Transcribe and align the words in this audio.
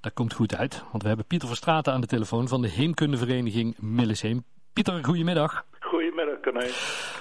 dat 0.00 0.12
komt 0.12 0.32
goed 0.34 0.56
uit. 0.56 0.84
Want 0.90 1.02
we 1.02 1.08
hebben 1.08 1.26
Pieter 1.26 1.48
Verstraten 1.48 1.92
aan 1.92 2.00
de 2.00 2.06
telefoon 2.06 2.48
van 2.48 2.62
de 2.62 2.68
Heemkundevereniging 2.68 3.76
Millesheem. 3.78 4.44
Pieter, 4.72 5.04
goedemiddag. 5.04 5.64
Goedemiddag, 5.80 6.40
Corné. 6.40 6.66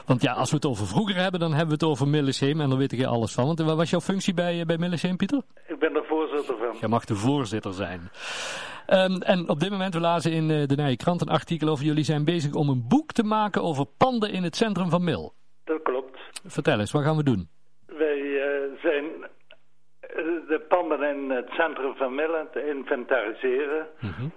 Want 0.05 0.21
ja, 0.21 0.33
als 0.33 0.49
we 0.49 0.55
het 0.55 0.65
over 0.65 0.87
vroeger 0.87 1.15
hebben, 1.15 1.39
dan 1.39 1.49
hebben 1.49 1.67
we 1.67 1.73
het 1.73 1.83
over 1.83 2.07
Millesheem 2.07 2.61
en 2.61 2.69
dan 2.69 2.77
weet 2.77 2.91
ik 2.91 2.99
er 2.99 3.07
alles 3.07 3.33
van. 3.33 3.45
Want 3.45 3.59
wat 3.59 3.75
was 3.75 3.89
jouw 3.89 3.99
functie 3.99 4.33
bij, 4.33 4.65
bij 4.65 4.77
Millesheem, 4.77 5.17
Pieter? 5.17 5.41
Ik 5.67 5.79
ben 5.79 5.93
de 5.93 6.03
voorzitter 6.07 6.57
van. 6.57 6.77
Jij 6.79 6.89
mag 6.89 7.05
de 7.05 7.15
voorzitter 7.15 7.73
zijn. 7.73 8.09
Um, 8.87 9.21
en 9.21 9.49
op 9.49 9.59
dit 9.59 9.69
moment, 9.69 9.93
we 9.93 9.99
lazen 9.99 10.31
in 10.31 10.47
de 10.47 10.75
Nije 10.75 10.95
Krant 10.95 11.21
een 11.21 11.29
artikel 11.29 11.69
over 11.69 11.85
jullie 11.85 12.03
zijn 12.03 12.25
bezig 12.25 12.53
om 12.53 12.69
een 12.69 12.85
boek 12.87 13.11
te 13.11 13.23
maken 13.23 13.63
over 13.63 13.85
panden 13.97 14.31
in 14.31 14.43
het 14.43 14.55
centrum 14.55 14.89
van 14.89 15.03
Mil. 15.03 15.33
Dat 15.63 15.81
klopt. 15.81 16.19
Vertel 16.45 16.79
eens, 16.79 16.91
wat 16.91 17.03
gaan 17.03 17.17
we 17.17 17.23
doen? 17.23 17.49
Wij 17.85 18.17
uh, 18.17 18.79
zijn 18.81 19.05
in 20.99 21.29
het 21.29 21.49
centrum 21.49 21.95
van 21.95 22.15
Mil 22.15 22.49
te 22.51 22.67
inventariseren. 22.67 23.87
Mm 23.99 24.13
-hmm. 24.17 24.31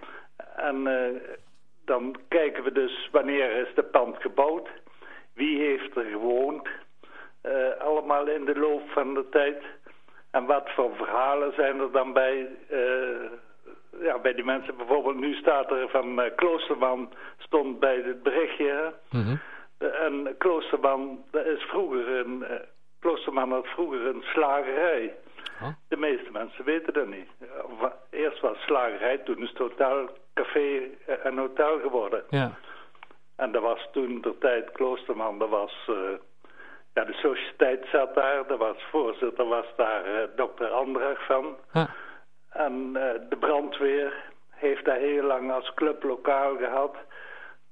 En 0.56 0.86
uh, 0.86 1.20
dan 1.84 2.16
kijken 2.28 2.64
we 2.64 2.72
dus 2.72 3.08
wanneer 3.12 3.50
is 3.50 3.74
de 3.74 3.82
pand 3.82 4.16
gebouwd, 4.20 4.68
wie 5.34 5.58
heeft 5.58 5.96
er 5.96 6.04
gewoond, 6.04 6.68
uh, 7.42 7.52
allemaal 7.78 8.26
in 8.26 8.44
de 8.44 8.58
loop 8.58 8.88
van 8.88 9.14
de 9.14 9.28
tijd. 9.28 9.62
En 10.30 10.44
wat 10.44 10.70
voor 10.70 10.96
verhalen 10.96 11.52
zijn 11.52 11.80
er 11.80 11.92
dan 11.92 12.12
bij, 12.12 12.48
uh, 12.70 13.30
ja, 14.00 14.18
bij 14.18 14.34
die 14.34 14.44
mensen. 14.44 14.76
Bijvoorbeeld 14.76 15.16
nu 15.16 15.34
staat 15.34 15.70
er 15.70 15.88
van 15.88 16.20
uh, 16.20 16.26
Kloosterman, 16.36 17.12
stond 17.38 17.80
bij 17.80 17.96
het 17.96 18.22
berichtje. 18.22 18.92
Mm 19.10 19.22
-hmm. 19.22 19.40
En 19.78 20.34
Kloosterman, 20.38 21.24
dat 21.30 21.46
is 21.46 21.62
vroeger 21.62 22.08
een, 22.08 22.44
Kloosterman 23.00 23.52
had 23.52 23.66
vroeger 23.66 24.06
een 24.06 24.22
slagerij. 24.22 25.14
Huh? 25.58 25.68
De 25.88 25.96
meeste 25.96 26.30
mensen 26.30 26.64
weten 26.64 26.92
dat 26.92 27.06
niet. 27.06 27.28
Eerst 28.10 28.40
was 28.40 28.56
slagerij, 28.58 29.18
toen 29.18 29.42
is 29.42 29.48
het 29.48 29.58
hotel, 29.58 30.08
café 30.34 30.80
en 31.22 31.38
hotel 31.38 31.80
geworden. 31.80 32.24
Ja. 32.28 32.52
En 33.36 33.52
dat 33.52 33.62
was 33.62 33.88
toen 33.92 34.20
de 34.20 34.38
tijd 34.38 34.70
Kloosterman, 34.72 35.38
dat 35.38 35.48
was... 35.48 35.86
Uh, 35.90 35.96
ja, 36.94 37.04
de 37.04 37.12
sociëteit 37.12 37.86
zat 37.92 38.14
daar, 38.14 38.50
er 38.50 38.56
was 38.56 38.76
voorzitter, 38.90 39.46
was 39.46 39.66
daar 39.76 40.06
uh, 40.06 40.22
dokter 40.36 40.68
Andrach 40.68 41.26
van. 41.26 41.56
Huh? 41.72 41.84
En 42.50 42.72
uh, 42.72 43.02
de 43.28 43.36
brandweer 43.38 44.12
heeft 44.50 44.84
daar 44.84 44.98
heel 44.98 45.22
lang 45.22 45.52
als 45.52 45.74
clublokaal 45.74 46.56
gehad. 46.56 46.96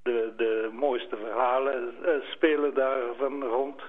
De, 0.02 0.32
de 0.36 0.70
mooiste 0.72 1.16
verhalen 1.16 1.94
spelen 2.30 2.74
daar 2.74 3.00
van 3.18 3.42
rond. 3.42 3.82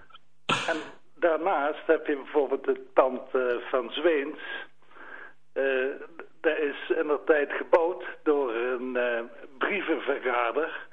en 0.70 0.76
daarnaast 1.18 1.86
heb 1.86 2.06
je 2.06 2.16
bijvoorbeeld 2.16 2.66
het 2.66 2.92
pand 2.92 3.34
uh, 3.34 3.56
van 3.70 3.90
Zweens. 3.90 4.38
Uh, 5.54 5.94
dat 6.40 6.58
is 6.58 6.90
in 6.96 7.06
de 7.06 7.20
tijd 7.24 7.52
gebouwd 7.52 8.04
door 8.22 8.54
een 8.54 8.96
uh, 8.96 9.20
brievenvergader. 9.58 10.86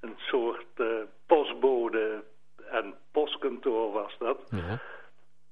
Een 0.00 0.14
soort 0.16 0.82
postbode 1.26 2.22
en 2.70 2.94
postkantoor 3.12 3.92
was 3.92 4.16
dat. 4.18 4.38
Ja. 4.50 4.78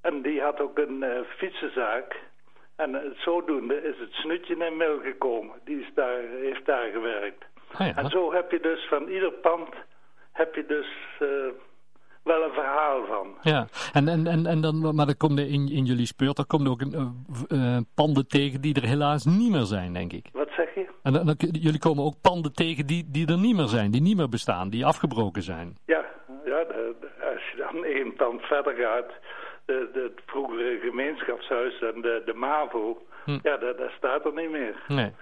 En 0.01 0.23
die 0.23 0.41
had 0.41 0.61
ook 0.61 0.79
een 0.79 1.25
fietsenzaak. 1.37 2.17
En 2.77 3.15
zodoende 3.17 3.83
is 3.83 3.99
het 3.99 4.13
snutje 4.13 4.57
in 4.57 4.77
Mil 4.77 5.01
gekomen. 5.01 5.61
Die 5.65 5.81
is 5.81 5.91
daar, 5.95 6.19
heeft 6.21 6.67
daar 6.67 6.91
gewerkt. 6.91 7.45
Ah, 7.73 7.87
ja. 7.87 7.97
En 7.97 8.11
zo 8.11 8.33
heb 8.33 8.51
je 8.51 8.61
dus 8.61 8.87
van 8.89 9.09
ieder 9.09 9.33
pand... 9.33 9.75
heb 10.33 10.55
je 10.55 10.67
dus 10.67 10.89
wel 12.25 12.43
een 12.43 12.53
verhaal 12.53 13.07
van. 13.07 13.37
Ja, 13.41 13.67
en, 13.93 14.09
en, 14.09 14.27
en, 14.27 14.47
en 14.47 14.61
dan, 14.61 14.95
maar 14.95 15.07
dan 15.07 15.17
komt 15.17 15.39
er 15.39 15.47
in, 15.47 15.69
in 15.69 15.85
jullie 15.85 16.07
speurt, 16.07 16.39
er 16.39 16.47
komt 16.47 16.69
ook 16.69 16.81
een, 16.81 17.25
uh, 17.49 17.77
panden 17.95 18.29
tegen 18.29 18.61
die 18.61 18.75
er 18.75 18.89
helaas 18.89 19.25
niet 19.25 19.51
meer 19.51 19.65
zijn, 19.65 19.93
denk 19.93 20.13
ik. 20.13 20.27
Wat 20.33 20.49
zeg 20.57 20.75
je? 20.75 20.87
En 21.03 21.13
dan, 21.13 21.27
dan, 21.27 21.37
jullie 21.39 21.79
komen 21.79 22.05
ook 22.05 22.21
panden 22.21 22.53
tegen 22.53 22.87
die, 22.87 23.05
die 23.11 23.27
er 23.27 23.39
niet 23.39 23.57
meer 23.57 23.67
zijn, 23.67 23.91
die 23.91 24.03
niet 24.03 24.17
meer 24.17 24.29
bestaan, 24.29 24.71
die 24.71 24.87
afgebroken 24.87 25.43
zijn. 25.43 25.77
Ja, 25.87 26.05
ja 26.45 26.65
de, 26.65 26.95
de, 27.01 27.09
als 27.33 27.51
je 27.51 27.57
dan 27.57 27.85
één 27.85 28.15
pand 28.15 28.41
verder 28.41 28.75
gaat, 28.75 29.11
de, 29.65 29.91
de, 29.93 30.01
het 30.01 30.21
vroegere 30.27 30.79
gemeenschapshuis 30.83 31.81
en 31.81 32.01
de, 32.01 32.23
de 32.25 32.35
MAVO, 32.35 33.03
hm. 33.25 33.39
ja, 33.43 33.57
dat, 33.57 33.79
dat 33.79 33.91
staat 33.97 34.25
er 34.25 34.35
niet 34.35 34.51
meer. 34.51 34.77
Nee. 34.89 35.13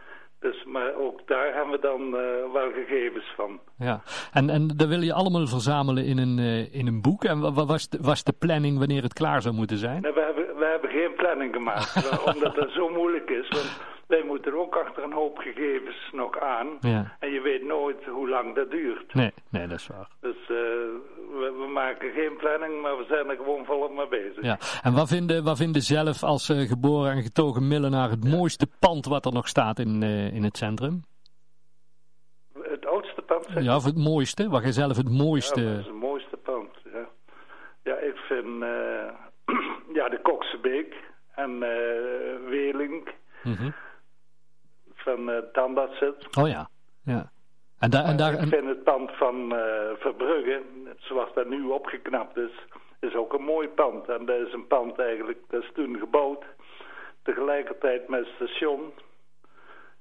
Dus, 0.40 0.64
maar 0.64 0.94
ook 0.94 1.26
daar 1.26 1.54
hebben 1.54 1.72
we 1.72 1.80
dan 1.80 2.00
uh, 2.00 2.52
wel 2.52 2.70
gegevens 2.72 3.32
van. 3.36 3.60
Ja, 3.78 4.02
en, 4.32 4.50
en 4.50 4.68
dat 4.76 4.88
wil 4.88 5.00
je 5.00 5.12
allemaal 5.12 5.46
verzamelen 5.46 6.04
in 6.04 6.18
een, 6.18 6.38
uh, 6.38 6.74
in 6.74 6.86
een 6.86 7.02
boek. 7.02 7.24
En 7.24 7.40
wat 7.40 7.66
was 7.66 7.88
de, 7.88 7.98
was 8.00 8.24
de 8.24 8.32
planning 8.32 8.78
wanneer 8.78 9.02
het 9.02 9.12
klaar 9.12 9.42
zou 9.42 9.54
moeten 9.54 9.76
zijn? 9.76 10.02
Nee, 10.02 10.12
we, 10.12 10.20
hebben, 10.20 10.56
we 10.56 10.64
hebben 10.64 10.90
geen 10.90 11.14
planning 11.16 11.54
gemaakt, 11.54 12.10
omdat 12.34 12.56
het 12.56 12.70
zo 12.70 12.88
moeilijk 12.88 13.30
is. 13.30 13.48
Want 13.48 13.80
wij 14.06 14.22
moeten 14.22 14.58
ook 14.58 14.76
achter 14.76 15.02
een 15.02 15.12
hoop 15.12 15.38
gegevens 15.38 16.10
nog 16.12 16.38
aan. 16.38 16.66
Ja. 16.80 17.16
En 17.18 17.30
je 17.30 17.40
weet 17.40 17.64
nooit 17.64 18.04
hoe 18.04 18.28
lang 18.28 18.54
dat 18.54 18.70
duurt. 18.70 19.14
Nee, 19.14 19.32
nee 19.50 19.66
dat 19.66 19.78
is 19.78 19.86
waar. 19.86 20.08
Dus 20.20 20.48
uh, 20.48 20.58
we, 21.38 21.52
we, 21.58 21.70
maken 21.72 22.12
geen 22.12 22.36
planning, 22.36 22.82
maar 22.82 22.96
we 22.96 23.04
zijn 23.08 23.28
er 23.28 23.36
gewoon 23.36 23.64
volop 23.64 23.92
mee 23.92 24.08
bezig. 24.08 24.42
Ja. 24.42 24.58
En 24.82 24.94
wat 24.94 25.08
vinden, 25.08 25.44
wat 25.44 25.56
vinden 25.56 25.82
zelf 25.82 26.22
als 26.22 26.48
uh, 26.48 26.68
geboren 26.68 27.12
en 27.12 27.22
getogen 27.22 27.68
Millenaar 27.68 28.10
het 28.10 28.24
mooiste 28.24 28.66
pand 28.78 29.06
wat 29.06 29.26
er 29.26 29.32
nog 29.32 29.48
staat 29.48 29.78
in, 29.78 30.02
uh, 30.02 30.34
in 30.34 30.44
het 30.44 30.56
centrum? 30.56 31.04
Het 32.62 32.86
oudste 32.86 33.22
pand? 33.22 33.46
Zeg 33.46 33.62
ja, 33.62 33.76
of 33.76 33.84
het 33.84 33.96
mooiste. 33.96 34.48
Wat 34.48 34.62
jij 34.62 34.72
zelf 34.72 34.96
het 34.96 35.10
mooiste... 35.10 35.60
Ja, 35.60 35.68
het 35.68 35.92
mooiste 35.92 36.36
pand, 36.36 36.70
ja. 36.92 37.08
Ja, 37.82 37.96
ik 37.98 38.16
vind 38.16 38.64
ja, 39.98 40.08
de 40.08 40.20
Koksebeek 40.22 40.94
en 41.34 41.58
Weling... 42.48 43.08
Mm 43.42 43.54
-hmm 43.54 43.74
van 45.16 45.30
uh. 45.30 46.42
Oh 46.42 46.48
ja, 46.48 46.68
ja. 47.04 47.30
En, 47.78 47.90
da 47.90 48.04
en 48.04 48.16
daar, 48.16 48.32
ik 48.32 48.48
vind 48.48 48.68
het 48.68 48.84
pand 48.84 49.10
van 49.16 49.52
uh, 49.52 49.58
Verbrugge, 49.98 50.62
zoals 50.98 51.34
dat 51.34 51.48
nu 51.48 51.64
opgeknapt 51.64 52.36
is, 52.36 52.50
is 53.00 53.14
ook 53.14 53.32
een 53.32 53.44
mooi 53.44 53.68
pand. 53.68 54.08
En 54.08 54.26
dat 54.26 54.46
is 54.46 54.52
een 54.52 54.66
pand 54.66 54.98
eigenlijk, 54.98 55.38
dat 55.48 55.62
is 55.62 55.70
toen 55.74 55.98
gebouwd, 55.98 56.44
tegelijkertijd 57.22 58.08
met 58.08 58.20
het 58.20 58.28
station. 58.34 58.92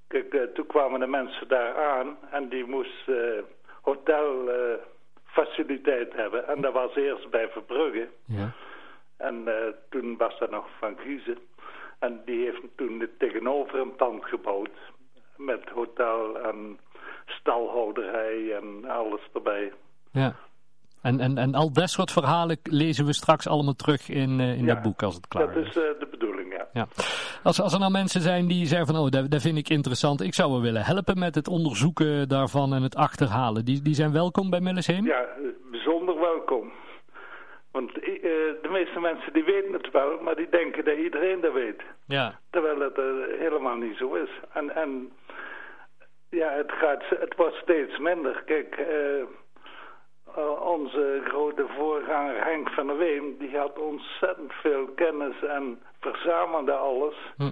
Kijk, 0.07 0.33
uh, 0.33 0.43
toen 0.43 0.65
kwamen 0.65 0.99
de 0.99 1.07
mensen 1.07 1.47
daar 1.47 1.75
aan 1.75 2.17
en 2.31 2.49
die 2.49 2.65
moesten 2.65 3.45
hotelfaciliteit 3.81 6.13
hebben. 6.13 6.47
En 6.47 6.61
dat 6.61 6.73
was 6.73 6.95
eerst 6.95 7.29
bij 7.29 7.49
Verbrugge. 7.49 8.07
Ja. 8.25 8.51
En 9.17 9.45
toen 9.89 10.17
was 10.17 10.39
dat 10.39 10.49
nog 10.49 10.67
Van 10.79 10.97
Giezen. 10.97 11.37
En 11.99 12.21
die 12.25 12.43
heeft 12.43 12.61
toen 12.75 13.09
tegenover 13.17 13.79
een 13.79 13.95
pand 13.95 14.25
gebouwd. 14.25 14.69
Met 15.35 15.69
hotel 15.69 16.39
en 16.39 16.79
stalhouderij 17.25 18.55
en 18.55 18.85
alles 18.85 19.21
erbij. 19.33 19.73
Ja. 20.11 20.35
En, 21.01 21.19
en, 21.19 21.37
en 21.37 21.55
al 21.55 21.73
dat 21.73 21.89
soort 21.89 22.11
verhalen 22.11 22.57
lezen 22.63 23.05
we 23.05 23.13
straks 23.13 23.47
allemaal 23.47 23.75
terug 23.75 24.09
in, 24.09 24.39
uh, 24.39 24.57
in 24.57 24.65
ja, 24.65 24.73
dat 24.73 24.83
boek 24.83 25.03
als 25.03 25.15
het 25.15 25.27
klaar 25.27 25.57
is. 25.57 25.73
dat 25.73 25.83
is 25.83 25.91
uh, 25.91 25.99
de 25.99 26.07
bedoeling, 26.11 26.53
ja. 26.53 26.67
ja. 26.73 26.87
Als, 27.43 27.61
als 27.61 27.73
er 27.73 27.79
nou 27.79 27.91
mensen 27.91 28.21
zijn 28.21 28.47
die 28.47 28.65
zeggen 28.65 28.87
van, 28.87 28.97
oh, 29.03 29.09
dat, 29.09 29.31
dat 29.31 29.41
vind 29.41 29.57
ik 29.57 29.69
interessant. 29.69 30.21
Ik 30.21 30.33
zou 30.33 30.51
wel 30.51 30.61
willen 30.61 30.85
helpen 30.85 31.19
met 31.19 31.35
het 31.35 31.47
onderzoeken 31.47 32.29
daarvan 32.29 32.73
en 32.73 32.83
het 32.83 32.95
achterhalen. 32.95 33.65
Die, 33.65 33.81
die 33.81 33.93
zijn 33.93 34.11
welkom 34.11 34.49
bij 34.49 34.59
Millesheem? 34.59 35.05
Ja, 35.05 35.25
bijzonder 35.71 36.19
welkom. 36.19 36.71
Want 37.71 37.97
uh, 37.97 38.03
de 38.61 38.69
meeste 38.71 38.99
mensen 38.99 39.33
die 39.33 39.43
weten 39.43 39.73
het 39.73 39.91
wel, 39.91 40.21
maar 40.21 40.35
die 40.35 40.49
denken 40.49 40.85
dat 40.85 40.97
iedereen 40.97 41.41
dat 41.41 41.53
weet. 41.53 41.81
Ja. 42.07 42.39
Terwijl 42.49 42.81
uh, 42.81 43.39
helemaal 43.39 43.75
niet 43.75 43.97
zo 43.97 44.13
is. 44.13 44.29
En, 44.53 44.75
en 44.75 45.11
ja, 46.29 46.51
het, 46.51 46.71
gaat, 46.71 47.03
het 47.19 47.35
wordt 47.35 47.55
steeds 47.55 47.97
minder. 47.97 48.43
Kijk, 48.45 48.75
uh, 50.37 50.61
onze 50.61 51.21
grote 51.23 51.65
voorganger 51.77 52.43
Henk 52.43 52.69
van 52.69 52.87
der 52.87 52.97
Weem, 52.97 53.37
die 53.39 53.57
had 53.57 53.79
ontzettend 53.79 54.53
veel 54.53 54.85
kennis 54.95 55.43
en 55.43 55.79
verzamelde 55.99 56.71
alles. 56.71 57.15
Hm. 57.37 57.49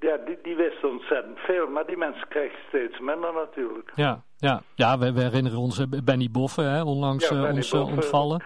Ja, 0.00 0.16
die, 0.16 0.38
die 0.42 0.56
wist 0.56 0.84
ontzettend 0.84 1.38
veel, 1.38 1.68
maar 1.68 1.86
die 1.86 1.96
mensen 1.96 2.28
krijgen 2.28 2.58
steeds 2.68 2.98
minder 2.98 3.32
natuurlijk. 3.32 3.92
Ja, 3.94 4.22
ja. 4.36 4.62
ja 4.74 4.98
we, 4.98 5.12
we 5.12 5.20
herinneren 5.20 5.58
ons 5.58 5.86
Benny 6.04 6.28
Boffen, 6.30 6.70
hè, 6.70 6.82
onlangs 6.82 7.28
ja, 7.28 7.52
ons 7.52 7.70
Boffen, 7.70 7.94
ontvallen. 7.94 8.42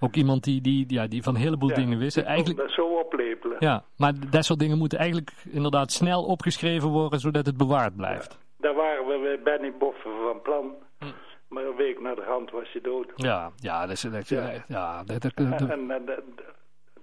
Ook 0.00 0.14
iemand 0.14 0.44
die, 0.44 0.60
die, 0.60 0.84
ja, 0.88 1.06
die 1.06 1.22
van 1.22 1.34
een 1.34 1.40
heleboel 1.40 1.68
ja, 1.68 1.74
dingen 1.74 1.98
wist. 1.98 2.16
Eigenlijk, 2.16 2.58
dat 2.58 2.70
zo 2.70 2.86
oplepelen. 2.86 3.56
Ja, 3.58 3.84
maar 3.96 4.12
dat 4.30 4.44
soort 4.44 4.58
dingen 4.58 4.78
moeten 4.78 4.98
eigenlijk 4.98 5.32
inderdaad 5.50 5.92
snel 5.92 6.24
opgeschreven 6.24 6.88
worden, 6.88 7.20
zodat 7.20 7.46
het 7.46 7.56
bewaard 7.56 7.96
blijft. 7.96 8.38
Ja, 8.40 8.46
daar 8.56 8.74
waren 8.74 9.06
we 9.06 9.18
bij 9.20 9.42
Benny 9.42 9.72
Boffen 9.78 10.10
van 10.22 10.42
plan. 10.42 10.74
Hm. 10.98 11.04
Maar 11.48 11.64
een 11.64 11.76
week 11.76 12.00
na 12.00 12.14
de 12.14 12.24
hand 12.26 12.50
was 12.50 12.72
je 12.72 12.80
dood. 12.80 13.06
Ja, 13.14 13.50
ja, 13.56 13.80
dat 13.80 13.90
is, 13.90 14.00
dat, 14.00 14.28
ja. 14.28 14.50
ja 14.68 15.04
dat, 15.04 15.22
dat, 15.22 15.32
en, 15.34 15.70
en, 15.70 15.90
en, 15.90 16.34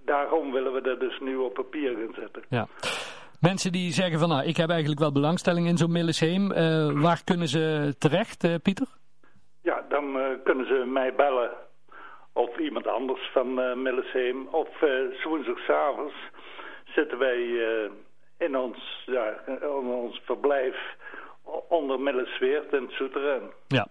daarom 0.04 0.52
willen 0.52 0.72
we 0.72 0.80
dat 0.80 1.00
dus 1.00 1.20
nu 1.20 1.36
op 1.36 1.54
papier 1.54 1.96
gaan 1.96 2.14
zetten. 2.14 2.42
Ja. 2.48 2.66
Mensen 3.40 3.72
die 3.72 3.92
zeggen 3.92 4.18
van, 4.18 4.28
nou, 4.28 4.44
ik 4.44 4.56
heb 4.56 4.70
eigenlijk 4.70 5.00
wel 5.00 5.12
belangstelling 5.12 5.66
in 5.66 5.76
zo'n 5.76 5.92
Millesheem. 5.92 6.52
Uh, 6.52 7.02
waar 7.02 7.24
kunnen 7.24 7.48
ze 7.48 7.94
terecht, 7.98 8.44
uh, 8.44 8.54
Pieter? 8.62 8.86
Ja, 9.62 9.84
dan 9.88 10.16
uh, 10.16 10.24
kunnen 10.44 10.66
ze 10.66 10.84
mij 10.86 11.14
bellen 11.14 11.50
of 12.32 12.58
iemand 12.58 12.86
anders 12.86 13.30
van 13.32 13.60
uh, 13.60 13.74
Millesheem. 13.74 14.48
Of 14.50 14.68
uh, 14.82 15.24
woensdagavonds 15.24 16.14
zitten 16.84 17.18
wij 17.18 17.38
in 18.38 18.56
ons, 18.56 19.02
ja, 19.06 19.40
in 19.46 19.86
ons 19.86 20.20
verblijf 20.24 20.76
onder 21.68 22.00
Millesweert 22.00 22.72
in 22.72 22.86
Soeteren. 22.90 23.42
Ja. 23.66 23.86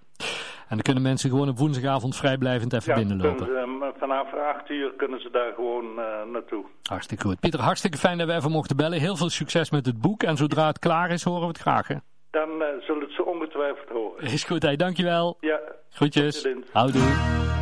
En 0.68 0.76
dan 0.76 0.82
kunnen 0.82 1.04
mensen 1.04 1.30
gewoon 1.30 1.50
op 1.50 1.58
woensdagavond 1.58 2.16
vrijblijvend 2.16 2.74
even 2.74 2.94
ja, 2.94 3.00
binnenlopen. 3.00 3.46
Ze, 3.46 3.94
vanaf 4.00 4.34
8 4.34 4.70
uur 4.70 4.94
kunnen 4.98 5.22
ze 5.22 5.30
daar 5.32 5.54
gewoon 5.54 5.86
uh, 5.86 6.32
naartoe. 6.32 6.66
Hartstikke 6.84 7.28
goed. 7.28 7.40
Pieter, 7.40 7.60
hartstikke 7.60 7.98
fijn 7.98 8.18
dat 8.18 8.28
we 8.28 8.34
even 8.34 8.52
mochten 8.52 8.76
bellen. 8.76 9.00
Heel 9.00 9.16
veel 9.16 9.30
succes 9.30 9.70
met 9.70 9.86
het 9.86 10.02
boek. 10.02 10.24
En 10.24 10.38
zodra 10.38 10.68
het 10.68 10.80
klaar 10.80 11.10
is, 11.12 11.24
horen 11.24 11.42
we 11.42 11.48
het 11.48 11.58
graag. 11.58 11.88
Hè? 11.88 11.96
Dan 12.32 12.50
uh, 12.50 12.66
zullen 12.80 13.02
het 13.02 13.12
ze 13.12 13.26
ongetwijfeld 13.26 13.90
horen. 13.90 14.24
Is 14.24 14.44
goed, 14.44 14.64
hè. 14.64 14.76
Dankjewel. 14.76 15.38
Ja. 15.40 15.60
Groetjes. 15.90 16.48
Houdoe. 16.72 17.55